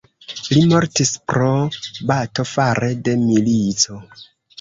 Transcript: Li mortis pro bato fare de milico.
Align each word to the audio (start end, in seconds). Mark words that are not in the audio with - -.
Li 0.53 0.61
mortis 0.69 1.09
pro 1.31 1.49
bato 2.11 2.45
fare 2.53 2.89
de 3.09 3.15
milico. 3.27 4.01